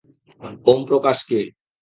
ওম 0.65 0.79
Prakash 0.85 1.17
কে? 1.23 1.39